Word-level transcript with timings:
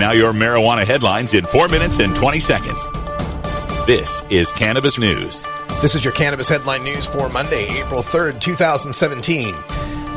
Now, 0.00 0.12
your 0.12 0.32
marijuana 0.32 0.86
headlines 0.86 1.34
in 1.34 1.44
4 1.44 1.68
minutes 1.68 1.98
and 1.98 2.16
20 2.16 2.40
seconds. 2.40 2.88
This 3.86 4.22
is 4.30 4.50
Cannabis 4.50 4.98
News. 4.98 5.44
This 5.82 5.94
is 5.94 6.02
your 6.02 6.14
Cannabis 6.14 6.48
Headline 6.48 6.82
News 6.84 7.06
for 7.06 7.28
Monday, 7.28 7.68
April 7.78 8.02
3rd, 8.02 8.40
2017. 8.40 9.54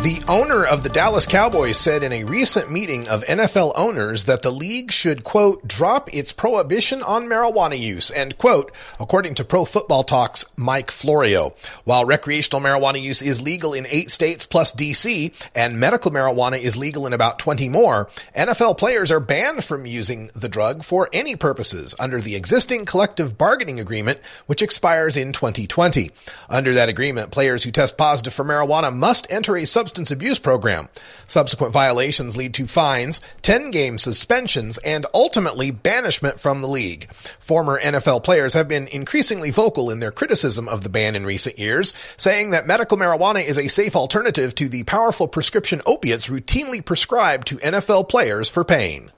The 0.04 0.22
owner 0.28 0.66
of 0.66 0.84
the 0.84 0.90
Dallas 0.90 1.26
Cowboys 1.26 1.78
said 1.78 2.04
in 2.04 2.12
a 2.12 2.26
recent 2.26 2.70
meeting 2.70 3.08
of 3.08 3.24
NFL 3.24 3.72
owners 3.78 4.26
that 4.26 4.42
the 4.42 4.52
league 4.52 4.92
should, 4.92 5.24
quote, 5.24 5.66
drop 5.66 6.14
its 6.14 6.34
prohibition 6.34 7.02
on 7.02 7.28
marijuana 7.28 7.80
use, 7.80 8.12
end 8.12 8.38
quote, 8.38 8.74
according 9.00 9.36
to 9.36 9.46
Pro 9.46 9.64
Football 9.64 10.04
Talk's 10.04 10.46
Mike 10.58 10.92
Florio. 10.92 11.56
While 11.86 12.04
recreational 12.04 12.60
marijuana 12.60 13.02
use 13.02 13.22
is 13.22 13.42
legal 13.42 13.74
in 13.74 13.88
eight 13.88 14.12
states 14.12 14.46
plus 14.46 14.76
DC, 14.76 15.34
and 15.56 15.80
medical 15.80 16.12
marijuana 16.12 16.60
is 16.60 16.76
legal 16.76 17.08
in 17.08 17.14
about 17.14 17.40
20 17.40 17.70
more, 17.70 18.10
NFL 18.36 18.78
players 18.78 19.10
are 19.10 19.22
banned 19.22 19.64
from 19.64 19.86
using 19.86 20.30
the 20.36 20.50
drug 20.50 20.84
for 20.84 21.08
any 21.14 21.38
purposes 21.38 21.96
under 21.98 22.20
the 22.20 22.36
existing 22.36 22.84
collective 22.84 23.38
bargaining 23.38 23.80
agreement, 23.80 24.20
which 24.48 24.62
expires 24.62 25.16
in 25.16 25.32
2020. 25.32 26.12
Under 26.50 26.74
that 26.74 26.90
agreement, 26.90 27.32
players 27.32 27.64
who 27.64 27.72
test 27.72 27.98
positive 27.98 28.34
for 28.34 28.44
marijuana 28.44 28.94
must 28.94 29.26
enter 29.30 29.56
a 29.56 29.64
substance 29.66 29.93
substance 29.94 30.10
abuse 30.10 30.40
program. 30.40 30.90
Subsequent 31.28 31.72
violations 31.72 32.36
lead 32.36 32.52
to 32.56 32.66
fines, 32.66 33.22
10 33.44 33.70
game 33.70 34.00
suspensions, 34.00 34.80
and 34.80 35.06
ultimately 35.14 35.70
banishment 35.70 36.40
from 36.40 36.62
the 36.62 36.68
league. 36.68 37.12
Former 37.40 37.80
NFL 37.80 38.24
players 38.24 38.56
have 38.56 38.68
been 38.68 38.88
increasingly 38.88 39.52
vocal 39.52 39.92
in 39.92 40.00
their 40.00 40.12
criticism 40.12 40.68
of 40.68 40.82
the 40.82 40.90
ban 40.90 41.16
in 41.16 41.28
recent 41.28 41.60
years, 41.60 41.94
saying 42.18 42.50
that 42.50 42.66
medical 42.66 42.98
marijuana 42.98 43.46
is 43.46 43.60
a 43.60 43.68
safe 43.68 43.96
alternative 43.96 44.56
to 44.56 44.68
the 44.68 44.82
powerful 44.82 45.28
prescription 45.28 45.80
opiates 45.86 46.26
routinely 46.26 46.84
prescribed 46.84 47.46
to 47.46 47.58
NFL 47.58 48.10
players 48.10 48.50
for 48.50 48.64
pain. 48.64 49.12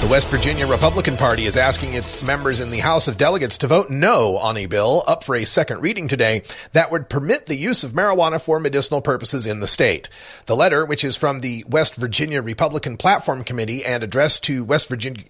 The 0.00 0.06
West 0.06 0.30
Virginia 0.30 0.66
Republican 0.66 1.18
Party 1.18 1.44
is 1.44 1.58
asking 1.58 1.92
its 1.92 2.22
members 2.22 2.58
in 2.58 2.70
the 2.70 2.78
House 2.78 3.06
of 3.06 3.18
Delegates 3.18 3.58
to 3.58 3.66
vote 3.66 3.90
no 3.90 4.38
on 4.38 4.56
a 4.56 4.64
bill 4.64 5.04
up 5.06 5.24
for 5.24 5.36
a 5.36 5.44
second 5.44 5.82
reading 5.82 6.08
today 6.08 6.42
that 6.72 6.90
would 6.90 7.10
permit 7.10 7.44
the 7.44 7.54
use 7.54 7.84
of 7.84 7.92
marijuana 7.92 8.40
for 8.40 8.58
medicinal 8.58 9.02
purposes 9.02 9.44
in 9.44 9.60
the 9.60 9.66
state. 9.66 10.08
The 10.46 10.56
letter, 10.56 10.86
which 10.86 11.04
is 11.04 11.16
from 11.16 11.40
the 11.40 11.64
West 11.68 11.96
Virginia 11.96 12.40
Republican 12.40 12.96
Platform 12.96 13.44
Committee 13.44 13.84
and 13.84 14.02
addressed 14.02 14.42
to 14.44 14.64
West 14.64 14.88
Virginia 14.88 15.24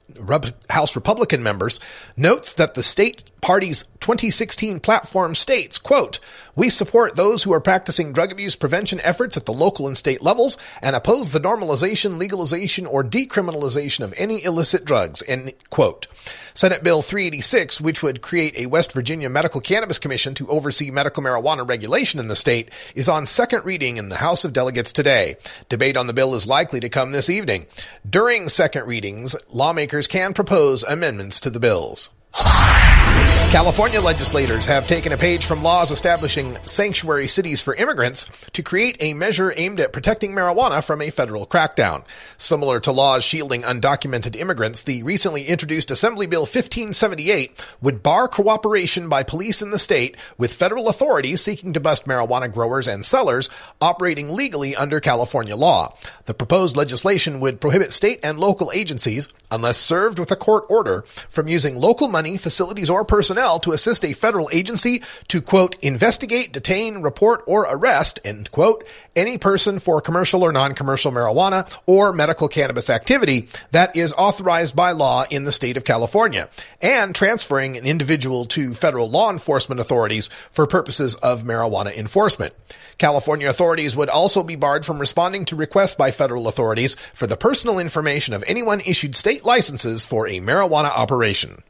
House 0.70 0.94
Republican 0.94 1.42
members, 1.42 1.80
notes 2.16 2.54
that 2.54 2.74
the 2.74 2.84
state 2.84 3.24
party's 3.40 3.82
2016 4.16 4.80
platform 4.80 5.34
states, 5.34 5.78
quote, 5.78 6.20
we 6.56 6.68
support 6.68 7.16
those 7.16 7.42
who 7.42 7.52
are 7.52 7.60
practicing 7.60 8.12
drug 8.12 8.32
abuse 8.32 8.56
prevention 8.56 9.00
efforts 9.00 9.36
at 9.36 9.46
the 9.46 9.52
local 9.52 9.86
and 9.86 9.96
state 9.96 10.20
levels 10.20 10.58
and 10.82 10.94
oppose 10.94 11.30
the 11.30 11.40
normalization, 11.40 12.18
legalization, 12.18 12.86
or 12.86 13.02
decriminalization 13.02 14.04
of 14.04 14.12
any 14.18 14.44
illicit 14.44 14.84
drugs, 14.84 15.22
end 15.26 15.54
quote. 15.70 16.06
Senate 16.52 16.82
Bill 16.82 17.00
386, 17.00 17.80
which 17.80 18.02
would 18.02 18.20
create 18.20 18.58
a 18.58 18.66
West 18.66 18.92
Virginia 18.92 19.30
Medical 19.30 19.60
Cannabis 19.60 19.98
Commission 19.98 20.34
to 20.34 20.48
oversee 20.48 20.90
medical 20.90 21.22
marijuana 21.22 21.66
regulation 21.66 22.20
in 22.20 22.28
the 22.28 22.36
state, 22.36 22.70
is 22.94 23.08
on 23.08 23.24
second 23.24 23.64
reading 23.64 23.96
in 23.96 24.08
the 24.08 24.16
House 24.16 24.44
of 24.44 24.52
Delegates 24.52 24.92
today. 24.92 25.36
Debate 25.68 25.96
on 25.96 26.08
the 26.08 26.12
bill 26.12 26.34
is 26.34 26.46
likely 26.46 26.80
to 26.80 26.88
come 26.88 27.12
this 27.12 27.30
evening. 27.30 27.66
During 28.08 28.48
second 28.48 28.86
readings, 28.86 29.36
lawmakers 29.50 30.06
can 30.06 30.34
propose 30.34 30.82
amendments 30.82 31.40
to 31.40 31.50
the 31.50 31.60
bills. 31.60 32.10
California 33.50 34.00
legislators 34.00 34.64
have 34.66 34.86
taken 34.86 35.10
a 35.10 35.16
page 35.16 35.44
from 35.44 35.60
laws 35.60 35.90
establishing 35.90 36.56
sanctuary 36.64 37.26
cities 37.26 37.60
for 37.60 37.74
immigrants 37.74 38.30
to 38.52 38.62
create 38.62 38.96
a 39.00 39.12
measure 39.12 39.52
aimed 39.56 39.80
at 39.80 39.92
protecting 39.92 40.30
marijuana 40.30 40.84
from 40.84 41.02
a 41.02 41.10
federal 41.10 41.48
crackdown. 41.48 42.04
Similar 42.38 42.78
to 42.78 42.92
laws 42.92 43.24
shielding 43.24 43.62
undocumented 43.62 44.36
immigrants, 44.36 44.82
the 44.82 45.02
recently 45.02 45.46
introduced 45.46 45.90
Assembly 45.90 46.28
Bill 46.28 46.42
1578 46.42 47.60
would 47.82 48.04
bar 48.04 48.28
cooperation 48.28 49.08
by 49.08 49.24
police 49.24 49.62
in 49.62 49.72
the 49.72 49.80
state 49.80 50.16
with 50.38 50.54
federal 50.54 50.88
authorities 50.88 51.42
seeking 51.42 51.72
to 51.72 51.80
bust 51.80 52.06
marijuana 52.06 52.50
growers 52.50 52.86
and 52.86 53.04
sellers 53.04 53.50
operating 53.80 54.28
legally 54.28 54.76
under 54.76 55.00
California 55.00 55.56
law. 55.56 55.96
The 56.26 56.34
proposed 56.34 56.76
legislation 56.76 57.40
would 57.40 57.60
prohibit 57.60 57.92
state 57.92 58.20
and 58.22 58.38
local 58.38 58.70
agencies, 58.72 59.28
unless 59.50 59.76
served 59.76 60.20
with 60.20 60.30
a 60.30 60.36
court 60.36 60.66
order, 60.68 61.04
from 61.28 61.48
using 61.48 61.74
local 61.74 62.06
money, 62.06 62.38
facilities, 62.38 62.88
or 62.88 63.04
personnel 63.04 63.39
personnel 63.40 63.58
to 63.60 63.72
assist 63.72 64.04
a 64.04 64.12
federal 64.12 64.50
agency 64.52 65.02
to 65.28 65.40
quote, 65.40 65.76
investigate, 65.80 66.52
detain, 66.52 67.00
report, 67.00 67.42
or 67.46 67.62
arrest, 67.62 68.20
end 68.22 68.50
quote, 68.50 68.84
any 69.16 69.38
person 69.38 69.78
for 69.78 70.00
commercial 70.02 70.42
or 70.42 70.52
non-commercial 70.52 71.10
marijuana 71.10 71.66
or 71.86 72.12
medical 72.12 72.48
cannabis 72.48 72.90
activity 72.90 73.48
that 73.70 73.96
is 73.96 74.12
authorized 74.12 74.76
by 74.76 74.92
law 74.92 75.24
in 75.30 75.44
the 75.44 75.52
state 75.52 75.78
of 75.78 75.84
California 75.84 76.48
and 76.82 77.14
transferring 77.14 77.76
an 77.78 77.86
individual 77.86 78.44
to 78.44 78.74
federal 78.74 79.08
law 79.08 79.30
enforcement 79.30 79.80
authorities 79.80 80.28
for 80.52 80.66
purposes 80.66 81.16
of 81.16 81.42
marijuana 81.44 81.96
enforcement. 81.96 82.54
California 82.98 83.48
authorities 83.48 83.96
would 83.96 84.10
also 84.10 84.42
be 84.42 84.56
barred 84.56 84.84
from 84.84 84.98
responding 84.98 85.46
to 85.46 85.56
requests 85.56 85.94
by 85.94 86.10
federal 86.10 86.46
authorities 86.46 86.94
for 87.14 87.26
the 87.26 87.36
personal 87.36 87.78
information 87.78 88.34
of 88.34 88.44
anyone 88.46 88.80
issued 88.80 89.16
state 89.16 89.44
licenses 89.44 90.04
for 90.04 90.28
a 90.28 90.40
marijuana 90.40 90.90
operation. 90.90 91.62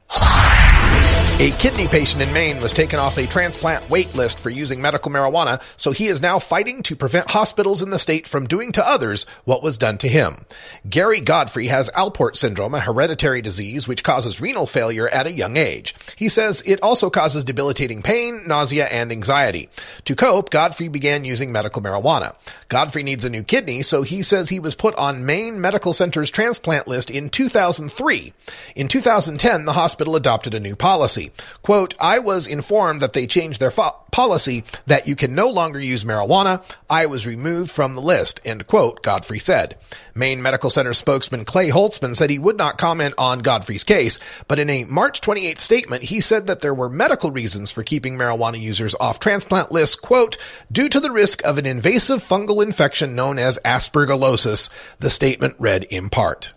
A 1.41 1.53
kidney 1.53 1.89
patient 1.89 2.21
in 2.21 2.31
Maine 2.35 2.61
was 2.61 2.75
taken 2.75 2.99
off 2.99 3.17
a 3.17 3.27
transplant 3.27 3.89
wait 3.89 4.15
list 4.15 4.39
for 4.39 4.51
using 4.51 4.83
medical 4.83 5.11
marijuana, 5.11 5.63
so 5.79 5.91
he 5.91 6.07
is 6.09 6.21
now 6.21 6.39
fighting 6.39 6.83
to 6.83 6.95
prevent 6.95 7.31
hospitals 7.31 7.83
in 7.83 7.89
the 7.89 7.99
state 7.99 8.29
from 8.29 8.47
doing 8.47 8.73
to 8.73 8.87
others 8.87 9.25
what 9.45 9.63
was 9.63 9.79
done 9.79 9.97
to 9.97 10.07
him. 10.07 10.45
Gary 10.87 11.23
Godfrey 11.23 11.69
has 11.69 11.89
Alport 11.97 12.37
syndrome, 12.37 12.75
a 12.75 12.81
hereditary 12.81 13.41
disease 13.41 13.89
which 13.89 14.05
causes 14.05 14.39
renal 14.39 14.67
failure 14.67 15.09
at 15.09 15.27
a 15.27 15.33
young 15.33 15.57
age. 15.57 15.95
He 16.15 16.29
says 16.29 16.63
it 16.67 16.83
also 16.83 17.09
causes 17.09 17.43
debilitating 17.43 18.03
pain, 18.03 18.47
nausea, 18.47 18.85
and 18.89 19.11
anxiety. 19.11 19.71
To 20.05 20.15
cope, 20.15 20.51
Godfrey 20.51 20.89
began 20.89 21.25
using 21.25 21.51
medical 21.51 21.81
marijuana. 21.81 22.37
Godfrey 22.69 23.03
needs 23.03 23.25
a 23.25 23.31
new 23.31 23.45
kidney, 23.45 23.81
so 23.81 24.03
he 24.03 24.23
says 24.23 24.51
he 24.51 24.61
was 24.61 24.75
put 24.75 24.95
on 24.97 25.25
Maine 25.25 25.59
Medical 25.59 25.95
Center's 25.95 26.31
transplant 26.31 26.87
list 26.87 27.11
in 27.11 27.31
2003. 27.31 28.35
In 28.77 28.89
2010, 28.89 29.65
the 29.65 29.73
hospital 29.73 30.17
adopted 30.17 30.53
a 30.53 30.61
new 30.61 30.77
policy. 30.77 31.30
Quote, 31.63 31.95
I 32.01 32.19
was 32.19 32.47
informed 32.47 33.01
that 33.01 33.13
they 33.13 33.27
changed 33.27 33.61
their 33.61 33.71
fo- 33.71 33.97
policy 34.11 34.65
that 34.87 35.07
you 35.07 35.17
can 35.17 35.35
no 35.35 35.49
longer 35.49 35.81
use 35.81 36.05
marijuana. 36.05 36.63
I 36.89 37.07
was 37.07 37.27
removed 37.27 37.71
from 37.71 37.95
the 37.95 38.01
list, 38.01 38.41
end 38.45 38.67
quote, 38.67 39.03
Godfrey 39.03 39.39
said. 39.39 39.77
Maine 40.15 40.43
Medical 40.43 40.71
Center 40.71 40.93
spokesman 40.95 41.45
Clay 41.45 41.71
Holtzman 41.71 42.15
said 42.15 42.31
he 42.31 42.39
would 42.39 42.57
not 42.57 42.79
comment 42.79 43.15
on 43.17 43.41
Godfrey's 43.41 43.85
case, 43.85 44.19
but 44.49 44.59
in 44.59 44.69
a 44.69 44.85
March 44.85 45.21
28th 45.21 45.61
statement, 45.61 46.05
he 46.05 46.21
said 46.21 46.47
that 46.47 46.61
there 46.61 46.75
were 46.75 46.89
medical 46.89 47.31
reasons 47.31 47.71
for 47.71 47.83
keeping 47.83 48.17
marijuana 48.17 48.61
users 48.61 48.95
off 49.01 49.21
transplant 49.21 49.73
lists, 49.73 49.97
quote, 49.97 50.37
due 50.71 50.89
to 50.89 51.01
the 51.01 51.13
risk 51.13 51.45
of 51.45 51.59
an 51.59 51.67
invasive 51.67 52.23
fungal 52.23 52.63
infection 52.63 53.15
known 53.15 53.39
as 53.39 53.59
aspergillosis, 53.65 54.69
the 54.99 55.11
statement 55.11 55.55
read 55.59 55.85
in 55.85 56.11
part. 56.11 56.53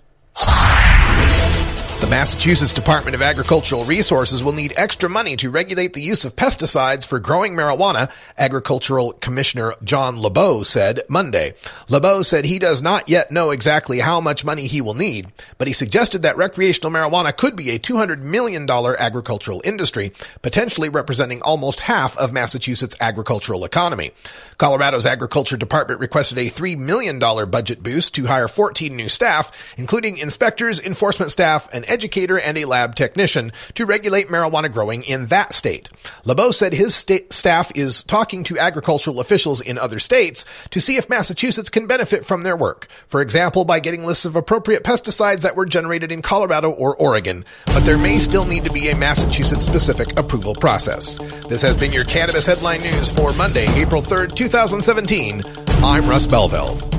The 2.03 2.09
Massachusetts 2.09 2.74
Department 2.74 3.16
of 3.16 3.22
Agricultural 3.22 3.86
Resources 3.86 4.44
will 4.44 4.52
need 4.52 4.74
extra 4.75 5.09
money 5.09 5.38
to 5.38 5.50
regulate 5.50 5.94
the 5.94 6.02
use 6.02 6.25
of 6.25 6.36
pesticides 6.36 7.06
for 7.08 7.18
growing 7.18 7.53
marijuana, 7.53 8.12
Agricultural 8.38 9.14
Commissioner 9.14 9.74
John 9.86 10.18
Lebeaux 10.18 10.66
said 10.66 11.03
Monday. 11.08 11.53
Lebeaux 11.88 12.25
said 12.25 12.44
he 12.44 12.59
does 12.59 12.81
not 12.81 13.08
yet 13.08 13.31
know 13.31 13.52
exactly 13.52 14.00
how 14.00 14.19
much 14.19 14.44
money 14.44 14.68
he 14.68 14.81
will 14.81 14.96
need, 14.96 15.31
but 15.58 15.69
he 15.69 15.74
suggested 15.74 16.24
that 16.24 16.36
recreational 16.36 16.91
marijuana 16.91 17.34
could 17.36 17.56
be 17.56 17.69
a 17.69 17.80
$200 17.80 18.20
million 18.20 18.70
agricultural 18.70 19.62
industry, 19.64 20.12
potentially 20.41 20.90
representing 20.90 21.41
almost 21.41 21.80
half 21.80 22.18
of 22.18 22.34
Massachusetts' 22.34 22.97
agricultural 23.00 23.64
economy. 23.64 24.12
Colorado's 24.58 25.06
Agriculture 25.06 25.56
Department 25.58 26.02
requested 26.02 26.38
a 26.38 26.50
$3 26.50 26.78
million 26.78 27.18
budget 27.18 27.81
boost 27.81 28.14
to 28.16 28.25
hire 28.25 28.50
14 28.50 28.94
new 28.94 29.08
staff, 29.08 29.53
including 29.78 30.18
inspectors, 30.18 30.82
enforcement 30.82 31.32
staff, 31.32 31.73
an 31.73 31.85
educator, 31.93 32.40
and 32.40 32.57
a 32.57 32.66
lab 32.66 32.95
technician 32.95 33.51
to 33.75 33.85
regulate 33.85 34.28
marijuana 34.28 34.72
growing 34.72 35.03
in 35.03 35.28
that 35.28 35.53
state. 35.53 35.87
Lebeaux 36.25 36.51
said 36.51 36.73
his 36.73 36.95
staff 36.95 37.72
is 37.75 38.03
talking 38.03 38.43
to 38.43 38.57
agricultural 38.57 39.19
officials 39.19 39.61
in 39.61 39.78
other 39.78 39.99
states 39.99 40.45
to 40.72 40.81
see 40.81 40.97
if 40.97 41.09
Massachusetts 41.09 41.69
can 41.69 41.85
benefit 41.85 42.25
from 42.25 42.41
their 42.41 42.57
work. 42.57 42.87
For 43.07 43.22
example, 43.22 43.63
by 43.63 43.79
getting 43.79 44.03
lists 44.05 44.25
of 44.25 44.35
appropriate 44.35 44.84
pesticides 44.84 45.41
that 45.43 45.55
were 45.55 45.66
generated 45.66 46.11
in 46.11 46.23
Colorado 46.23 46.72
or 46.72 46.95
Oregon, 46.97 47.45
but 47.67 47.81
there 47.81 47.97
may 47.97 48.17
still 48.17 48.46
need 48.46 48.66
to 48.66 48.73
be 48.73 48.89
a 48.89 48.96
Massachusetts 48.96 49.66
specific 49.66 50.17
approval 50.17 50.55
process. 50.55 51.19
This 51.47 51.61
has 51.61 51.78
been 51.78 51.93
your 51.93 52.05
Cannabis 52.05 52.47
Headline 52.47 52.81
News 52.81 53.11
for 53.11 53.31
Monday, 53.34 53.67
April 53.79 54.01
3rd, 54.01 54.35
2017. 54.35 55.43
I'm 55.84 56.09
Russ 56.09 56.25
Belville. 56.25 56.92